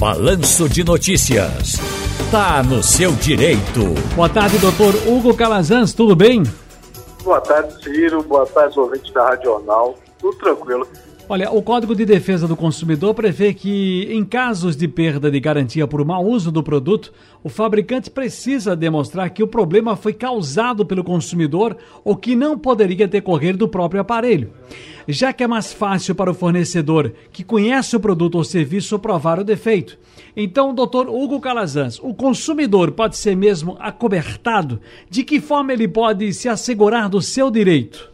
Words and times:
Balanço 0.00 0.66
de 0.66 0.82
Notícias. 0.82 1.74
Tá 2.30 2.62
no 2.62 2.82
seu 2.82 3.12
direito. 3.12 3.92
Boa 4.16 4.30
tarde, 4.30 4.56
doutor 4.56 4.94
Hugo 5.06 5.36
Calazans, 5.36 5.92
tudo 5.92 6.16
bem? 6.16 6.42
Boa 7.22 7.38
tarde, 7.42 7.74
Ciro. 7.84 8.22
Boa 8.22 8.46
tarde, 8.46 8.80
ouvintes 8.80 9.12
da 9.12 9.28
Radional. 9.28 9.94
Tudo 10.20 10.36
tranquilo. 10.36 10.86
Olha, 11.32 11.48
o 11.48 11.62
Código 11.62 11.94
de 11.94 12.04
Defesa 12.04 12.48
do 12.48 12.56
Consumidor 12.56 13.14
prevê 13.14 13.54
que, 13.54 14.08
em 14.10 14.24
casos 14.24 14.74
de 14.74 14.88
perda 14.88 15.30
de 15.30 15.38
garantia 15.38 15.86
por 15.86 16.04
mau 16.04 16.26
uso 16.26 16.50
do 16.50 16.60
produto, 16.60 17.12
o 17.44 17.48
fabricante 17.48 18.10
precisa 18.10 18.74
demonstrar 18.74 19.30
que 19.30 19.40
o 19.40 19.46
problema 19.46 19.94
foi 19.94 20.12
causado 20.12 20.84
pelo 20.84 21.04
consumidor 21.04 21.76
ou 22.04 22.16
que 22.16 22.34
não 22.34 22.58
poderia 22.58 23.06
decorrer 23.06 23.56
do 23.56 23.68
próprio 23.68 24.00
aparelho. 24.00 24.52
Já 25.06 25.32
que 25.32 25.44
é 25.44 25.46
mais 25.46 25.72
fácil 25.72 26.16
para 26.16 26.32
o 26.32 26.34
fornecedor 26.34 27.12
que 27.30 27.44
conhece 27.44 27.94
o 27.94 28.00
produto 28.00 28.34
ou 28.34 28.42
serviço 28.42 28.98
provar 28.98 29.38
o 29.38 29.44
defeito. 29.44 29.96
Então, 30.36 30.74
doutor 30.74 31.08
Hugo 31.08 31.40
Calazans, 31.40 32.00
o 32.02 32.12
consumidor 32.12 32.90
pode 32.90 33.16
ser 33.16 33.36
mesmo 33.36 33.76
acobertado? 33.78 34.80
De 35.08 35.22
que 35.22 35.40
forma 35.40 35.72
ele 35.72 35.86
pode 35.86 36.32
se 36.34 36.48
assegurar 36.48 37.08
do 37.08 37.22
seu 37.22 37.52
direito? 37.52 38.09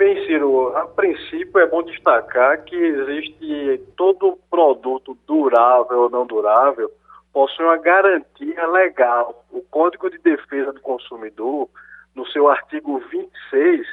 Bem, 0.00 0.24
Ciro, 0.24 0.74
a 0.78 0.86
princípio 0.86 1.60
é 1.60 1.66
bom 1.66 1.82
destacar 1.82 2.64
que 2.64 2.74
existe 2.74 3.82
todo 3.98 4.38
produto 4.50 5.14
durável 5.26 6.04
ou 6.04 6.08
não 6.08 6.24
durável 6.24 6.90
possui 7.34 7.66
uma 7.66 7.76
garantia 7.76 8.66
legal. 8.68 9.44
O 9.50 9.60
Código 9.60 10.08
de 10.08 10.16
Defesa 10.16 10.72
do 10.72 10.80
Consumidor, 10.80 11.68
no 12.14 12.26
seu 12.28 12.48
artigo 12.48 12.98
26, 13.10 13.86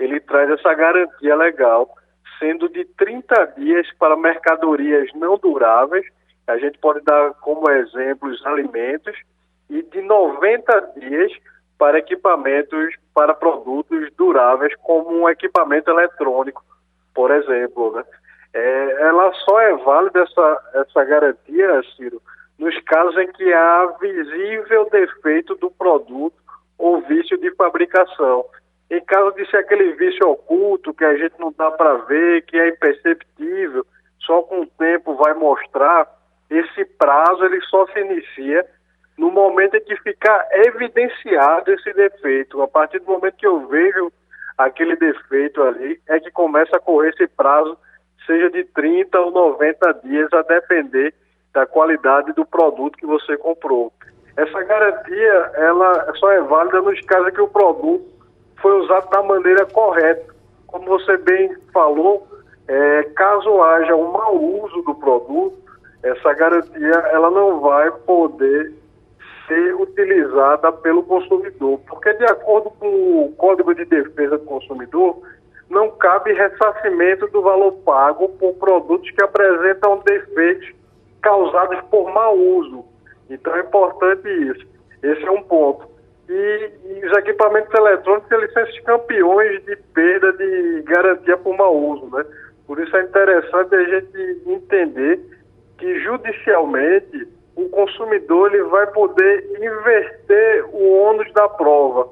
ele 0.00 0.18
traz 0.18 0.50
essa 0.50 0.74
garantia 0.74 1.36
legal, 1.36 1.88
sendo 2.40 2.68
de 2.68 2.84
30 2.84 3.54
dias 3.56 3.86
para 4.00 4.16
mercadorias 4.16 5.10
não 5.14 5.38
duráveis, 5.38 6.04
a 6.48 6.58
gente 6.58 6.76
pode 6.80 7.04
dar 7.04 7.34
como 7.34 7.70
exemplo 7.70 8.28
os 8.28 8.44
alimentos, 8.46 9.16
e 9.70 9.80
de 9.80 10.02
90 10.02 10.92
dias 10.98 11.32
para 11.78 11.98
equipamentos, 11.98 12.94
para 13.14 13.34
produtos 13.34 14.10
duráveis, 14.16 14.74
como 14.82 15.22
um 15.22 15.28
equipamento 15.28 15.90
eletrônico, 15.90 16.62
por 17.14 17.30
exemplo. 17.30 17.92
Né? 17.92 18.04
É, 18.54 19.02
ela 19.02 19.32
só 19.44 19.60
é 19.60 19.74
válida, 19.76 20.22
essa, 20.22 20.62
essa 20.74 21.04
garantia, 21.04 21.82
Ciro, 21.96 22.20
nos 22.58 22.78
casos 22.82 23.16
em 23.18 23.30
que 23.32 23.52
há 23.52 23.86
visível 24.00 24.88
defeito 24.90 25.54
do 25.56 25.70
produto 25.70 26.36
ou 26.78 27.00
vício 27.00 27.38
de 27.38 27.50
fabricação. 27.54 28.44
Em 28.90 29.02
caso 29.04 29.32
de 29.32 29.48
ser 29.50 29.58
aquele 29.58 29.92
vício 29.92 30.28
oculto, 30.28 30.92
que 30.92 31.04
a 31.04 31.16
gente 31.16 31.34
não 31.38 31.52
dá 31.56 31.70
para 31.70 31.94
ver, 32.04 32.42
que 32.42 32.58
é 32.58 32.68
imperceptível, 32.68 33.86
só 34.20 34.42
com 34.42 34.60
o 34.60 34.66
tempo 34.66 35.14
vai 35.14 35.32
mostrar, 35.34 36.06
esse 36.50 36.84
prazo 36.84 37.44
ele 37.44 37.60
só 37.62 37.86
se 37.86 37.98
inicia 38.00 38.66
no 39.22 39.30
momento 39.30 39.76
em 39.76 39.80
que 39.80 39.94
ficar 39.98 40.48
evidenciado 40.50 41.72
esse 41.72 41.92
defeito. 41.92 42.60
A 42.60 42.66
partir 42.66 42.98
do 42.98 43.06
momento 43.06 43.36
que 43.36 43.46
eu 43.46 43.68
vejo 43.68 44.10
aquele 44.58 44.96
defeito 44.96 45.62
ali, 45.62 46.00
é 46.08 46.18
que 46.18 46.28
começa 46.32 46.76
a 46.76 46.80
correr 46.80 47.10
esse 47.10 47.28
prazo, 47.28 47.78
seja 48.26 48.50
de 48.50 48.64
30 48.64 49.20
ou 49.20 49.30
90 49.30 50.00
dias, 50.02 50.32
a 50.32 50.42
depender 50.42 51.14
da 51.54 51.64
qualidade 51.64 52.32
do 52.32 52.44
produto 52.44 52.98
que 52.98 53.06
você 53.06 53.36
comprou. 53.36 53.92
Essa 54.36 54.60
garantia, 54.64 55.52
ela 55.54 56.12
só 56.16 56.32
é 56.32 56.40
válida 56.40 56.80
nos 56.80 57.00
casos 57.02 57.32
que 57.32 57.40
o 57.40 57.48
produto 57.48 58.04
foi 58.60 58.72
usado 58.80 59.08
da 59.08 59.22
maneira 59.22 59.64
correta. 59.66 60.34
Como 60.66 60.86
você 60.86 61.16
bem 61.18 61.56
falou, 61.72 62.26
é, 62.66 63.04
caso 63.14 63.62
haja 63.62 63.94
um 63.94 64.10
mau 64.10 64.36
uso 64.36 64.82
do 64.82 64.96
produto, 64.96 65.62
essa 66.02 66.34
garantia 66.34 66.94
ela 67.12 67.30
não 67.30 67.60
vai 67.60 67.88
poder 68.04 68.81
pelo 70.82 71.02
consumidor, 71.02 71.80
porque 71.88 72.12
de 72.14 72.24
acordo 72.24 72.70
com 72.70 73.26
o 73.26 73.32
Código 73.36 73.74
de 73.74 73.84
Defesa 73.84 74.38
do 74.38 74.44
Consumidor, 74.44 75.22
não 75.68 75.90
cabe 75.90 76.32
ressarcimento 76.32 77.26
do 77.28 77.42
valor 77.42 77.72
pago 77.84 78.28
por 78.30 78.54
produtos 78.54 79.10
que 79.10 79.22
apresentam 79.22 80.02
defeitos 80.04 80.70
causados 81.22 81.80
por 81.90 82.12
mau 82.12 82.36
uso. 82.36 82.84
Então 83.30 83.54
é 83.56 83.60
importante 83.60 84.28
isso. 84.28 84.66
Esse 85.02 85.24
é 85.24 85.30
um 85.30 85.42
ponto. 85.42 85.88
E, 86.28 86.70
e 86.84 87.06
os 87.06 87.16
equipamentos 87.18 87.72
eletrônicos 87.74 88.30
eles 88.30 88.52
são 88.52 88.62
esses 88.62 88.80
campeões 88.80 89.64
de 89.64 89.76
perda 89.94 90.32
de 90.34 90.82
garantia 90.82 91.36
por 91.38 91.56
mau 91.56 91.76
uso, 91.76 92.06
né? 92.14 92.24
Por 92.66 92.78
isso 92.80 92.96
é 92.96 93.02
interessante 93.02 93.74
a 93.74 93.84
gente 93.84 94.42
entender 94.46 95.20
que 95.78 96.00
judicialmente 96.00 97.28
o 97.56 97.68
consumidor 97.68 98.54
ele 98.54 98.64
vai 98.64 98.86
poder 98.88 99.44
inverter 99.56 100.64
o 100.72 100.92
ônus 101.02 101.30
da 101.32 101.48
prova. 101.48 102.08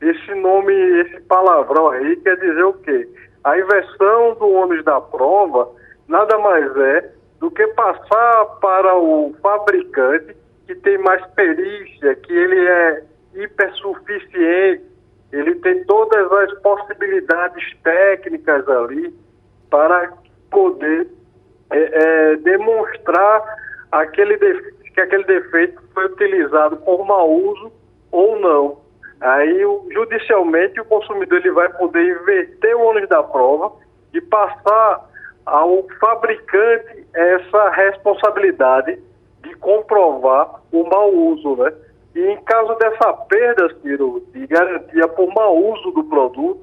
Esse 0.00 0.34
nome, 0.34 0.72
esse 1.00 1.20
palavrão 1.22 1.90
aí 1.90 2.16
quer 2.16 2.36
dizer 2.36 2.64
o 2.64 2.74
quê? 2.74 3.08
A 3.44 3.58
inversão 3.58 4.34
do 4.34 4.50
ônus 4.50 4.84
da 4.84 5.00
prova 5.00 5.70
nada 6.08 6.36
mais 6.38 6.76
é 6.76 7.10
do 7.40 7.50
que 7.50 7.66
passar 7.68 8.44
para 8.60 8.96
o 8.96 9.34
fabricante 9.42 10.36
que 10.66 10.74
tem 10.76 10.98
mais 10.98 11.24
perícia, 11.34 12.14
que 12.16 12.32
ele 12.32 12.68
é 12.68 13.04
hipersuficiente, 13.34 14.84
ele 15.32 15.54
tem 15.56 15.84
todas 15.84 16.30
as 16.30 16.52
possibilidades 16.60 17.64
técnicas 17.82 18.68
ali 18.68 19.14
para 19.70 20.12
poder 20.50 21.08
é, 21.70 21.78
é, 21.78 22.36
demonstrar 22.36 23.42
aquele 23.90 24.36
defeito 24.36 24.81
que 24.92 25.00
aquele 25.00 25.24
defeito 25.24 25.82
foi 25.94 26.06
utilizado 26.06 26.76
por 26.78 27.04
mau 27.04 27.30
uso 27.30 27.72
ou 28.10 28.38
não. 28.38 28.78
Aí, 29.20 29.60
judicialmente, 29.92 30.80
o 30.80 30.84
consumidor 30.84 31.38
ele 31.38 31.52
vai 31.52 31.68
poder 31.74 32.02
inverter 32.02 32.76
o 32.76 32.82
ônus 32.82 33.08
da 33.08 33.22
prova 33.22 33.72
e 34.12 34.20
passar 34.20 35.08
ao 35.46 35.86
fabricante 36.00 37.06
essa 37.14 37.70
responsabilidade 37.70 38.98
de 39.42 39.54
comprovar 39.56 40.60
o 40.72 40.84
mau 40.84 41.12
uso, 41.12 41.56
né? 41.56 41.72
E 42.14 42.20
em 42.20 42.36
caso 42.42 42.74
dessa 42.74 43.12
perda, 43.12 43.74
Ciro, 43.80 44.22
de 44.32 44.46
garantia 44.46 45.08
por 45.08 45.32
mau 45.34 45.56
uso 45.56 45.92
do 45.92 46.04
produto, 46.04 46.60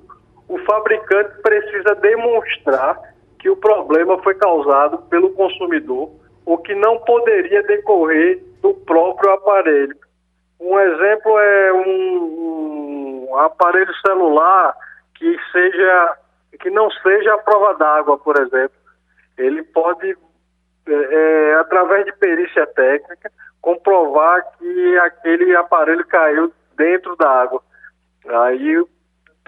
o 0.47 0.57
fabricante 0.59 1.41
precisa 1.41 1.95
demonstrar 1.95 2.99
que 3.39 3.49
o 3.49 3.55
problema 3.55 4.17
foi 4.21 4.35
causado 4.35 4.99
pelo 5.09 5.31
consumidor 5.31 6.11
o 6.49 6.57
que 6.57 6.73
não 6.73 6.97
poderia 6.97 7.61
decorrer 7.61 8.43
do 8.59 8.73
próprio 8.73 9.33
aparelho. 9.33 9.95
Um 10.59 10.79
exemplo 10.79 11.37
é 11.37 11.73
um, 11.73 13.27
um 13.29 13.37
aparelho 13.37 13.93
celular 14.03 14.75
que 15.13 15.37
seja 15.51 16.17
que 16.59 16.71
não 16.71 16.89
seja 16.89 17.35
a 17.35 17.37
prova 17.37 17.75
d'água, 17.75 18.17
por 18.17 18.35
exemplo. 18.41 18.75
Ele 19.37 19.61
pode, 19.61 20.17
é, 20.87 20.91
é, 20.91 21.53
através 21.59 22.05
de 22.05 22.13
perícia 22.13 22.65
técnica, 22.65 23.31
comprovar 23.61 24.43
que 24.57 24.97
aquele 24.97 25.55
aparelho 25.55 26.03
caiu 26.07 26.51
dentro 26.75 27.15
da 27.15 27.29
água. 27.29 27.61
Aí, 28.27 28.83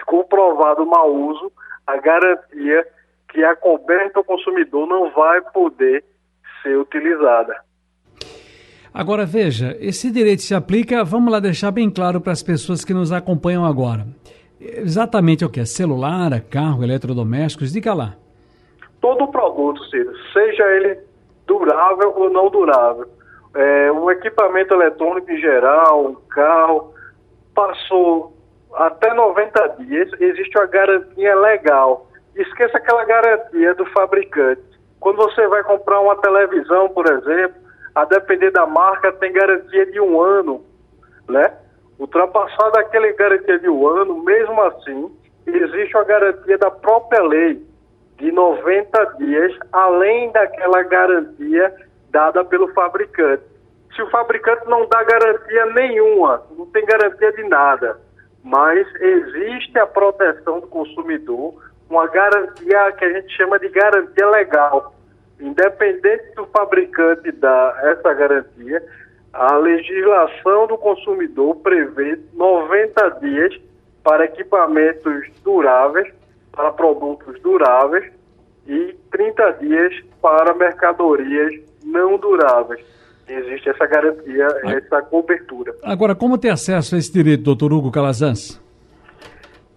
comprovado 0.05 0.83
o 0.83 0.85
mau 0.85 1.11
uso, 1.11 1.51
a 1.87 1.97
garantia 1.97 2.87
que 3.29 3.43
a 3.43 3.55
coberta 3.55 4.19
ao 4.19 4.23
consumidor 4.23 4.85
não 4.85 5.09
vai 5.09 5.41
poder 5.41 6.05
ser 6.61 6.77
utilizada. 6.77 7.55
Agora 8.93 9.25
veja, 9.25 9.77
esse 9.79 10.11
direito 10.11 10.41
se 10.41 10.53
aplica, 10.53 11.03
vamos 11.03 11.31
lá 11.31 11.39
deixar 11.39 11.71
bem 11.71 11.89
claro 11.89 12.19
para 12.19 12.33
as 12.33 12.43
pessoas 12.43 12.83
que 12.83 12.93
nos 12.93 13.11
acompanham 13.11 13.65
agora. 13.65 14.05
Exatamente 14.59 15.45
o 15.45 15.49
que? 15.49 15.65
Celular, 15.65 16.41
carro, 16.41 16.83
eletrodomésticos, 16.83 17.71
diga 17.71 17.93
lá. 17.93 18.15
Todo 18.99 19.29
produto, 19.29 19.83
Ciro, 19.85 20.11
seja 20.33 20.63
ele 20.75 20.99
durável 21.47 22.13
ou 22.15 22.29
não 22.29 22.49
durável, 22.49 23.07
é, 23.55 23.91
um 23.91 24.11
equipamento 24.11 24.73
eletrônico 24.73 25.31
em 25.31 25.39
geral, 25.39 26.07
um 26.07 26.15
carro, 26.29 26.93
passou 27.55 28.37
até 28.73 29.13
90 29.13 29.67
dias, 29.79 30.09
existe 30.19 30.57
uma 30.57 30.67
garantia 30.67 31.35
legal. 31.35 32.07
Esqueça 32.35 32.77
aquela 32.77 33.03
garantia 33.05 33.73
do 33.75 33.85
fabricante 33.87 34.61
quando 35.01 35.17
você 35.17 35.45
vai 35.47 35.63
comprar 35.63 35.99
uma 35.99 36.15
televisão, 36.21 36.87
por 36.89 37.05
exemplo, 37.11 37.59
a 37.95 38.05
depender 38.05 38.51
da 38.51 38.67
marca, 38.67 39.11
tem 39.13 39.33
garantia 39.33 39.85
de 39.87 39.99
um 39.99 40.21
ano, 40.21 40.63
né? 41.27 41.51
Ultrapassada 41.99 42.79
aquela 42.79 43.11
garantia 43.11 43.59
de 43.59 43.67
um 43.67 43.87
ano, 43.87 44.23
mesmo 44.23 44.61
assim, 44.61 45.11
existe 45.47 45.97
a 45.97 46.03
garantia 46.03 46.57
da 46.57 46.69
própria 46.69 47.23
lei 47.23 47.65
de 48.17 48.31
90 48.31 49.05
dias, 49.17 49.57
além 49.73 50.31
daquela 50.31 50.83
garantia 50.83 51.75
dada 52.11 52.45
pelo 52.45 52.71
fabricante. 52.73 53.43
Se 53.95 54.03
o 54.03 54.09
fabricante 54.11 54.69
não 54.69 54.87
dá 54.87 55.03
garantia 55.03 55.65
nenhuma, 55.65 56.43
não 56.55 56.67
tem 56.67 56.85
garantia 56.85 57.31
de 57.33 57.43
nada, 57.45 57.99
mas 58.43 58.87
existe 59.01 59.77
a 59.79 59.87
proteção 59.87 60.59
do 60.59 60.67
consumidor 60.67 61.55
uma 61.91 62.07
garantia 62.07 62.91
que 62.93 63.03
a 63.03 63.13
gente 63.13 63.35
chama 63.35 63.59
de 63.59 63.67
garantia 63.67 64.29
legal. 64.29 64.95
independente 65.39 66.35
do 66.35 66.45
fabricante 66.47 67.31
dar 67.31 67.75
essa 67.83 68.13
garantia, 68.13 68.81
a 69.33 69.57
legislação 69.57 70.67
do 70.67 70.77
consumidor 70.77 71.55
prevê 71.57 72.19
90 72.33 73.09
dias 73.21 73.59
para 74.03 74.25
equipamentos 74.25 75.27
duráveis, 75.43 76.13
para 76.51 76.71
produtos 76.71 77.39
duráveis 77.41 78.11
e 78.67 78.95
30 79.11 79.51
dias 79.53 79.93
para 80.21 80.53
mercadorias 80.53 81.59
não 81.83 82.17
duráveis. 82.17 82.85
Existe 83.27 83.69
essa 83.69 83.85
garantia, 83.87 84.47
essa 84.65 85.01
cobertura. 85.01 85.75
Agora, 85.83 86.13
como 86.13 86.37
ter 86.37 86.49
acesso 86.49 86.95
a 86.95 86.97
esse 86.97 87.11
direito, 87.11 87.43
doutor 87.43 87.73
Hugo 87.73 87.91
Calazans? 87.91 88.61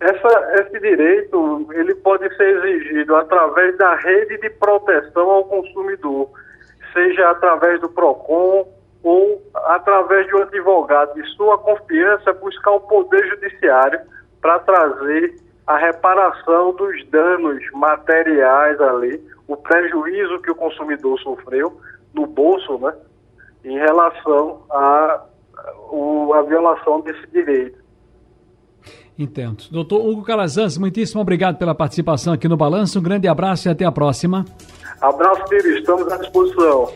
Essa, 0.05 0.61
esse 0.61 0.81
direito 0.81 1.67
ele 1.73 1.95
pode 1.95 2.29
ser 2.37 2.59
exigido 2.59 3.17
através 3.17 3.75
da 3.79 3.95
rede 3.95 4.37
de 4.37 4.51
proteção 4.51 5.31
ao 5.31 5.45
consumidor, 5.47 6.29
seja 6.93 7.31
através 7.31 7.81
do 7.81 7.89
PROCON 7.89 8.69
ou 9.03 9.43
através 9.55 10.27
de 10.27 10.35
um 10.35 10.43
advogado 10.43 11.15
de 11.15 11.27
sua 11.31 11.57
confiança 11.57 12.35
buscar 12.35 12.73
o 12.73 12.81
Poder 12.81 13.27
Judiciário 13.31 13.99
para 14.43 14.59
trazer 14.59 15.37
a 15.67 15.79
reparação 15.79 16.75
dos 16.75 17.03
danos 17.07 17.65
materiais 17.73 18.79
ali, 18.83 19.27
o 19.49 19.57
prejuízo 19.57 20.39
que 20.41 20.51
o 20.51 20.55
consumidor 20.55 21.19
sofreu 21.21 21.81
no 22.13 22.27
bolso, 22.27 22.77
né, 22.77 22.95
em 23.65 23.79
relação 23.79 24.63
à 24.71 24.77
a, 24.77 26.39
a, 26.39 26.43
violação 26.43 27.01
desse 27.01 27.27
direito. 27.29 27.83
Entendo. 29.19 29.65
Doutor 29.71 30.05
Hugo 30.05 30.23
Calazans, 30.23 30.77
muitíssimo 30.77 31.21
obrigado 31.21 31.57
pela 31.57 31.75
participação 31.75 32.33
aqui 32.33 32.49
no 32.49 32.57
Balanço. 32.57 32.99
Um 32.99 33.03
grande 33.03 33.29
abraço 33.29 33.69
e 33.69 33.71
até 33.71 33.85
a 33.85 33.93
próxima. 33.93 34.45
Abraço, 35.01 35.47
filho. 35.49 35.79
Estamos 35.79 36.11
à 36.11 36.17
disposição. 36.17 36.93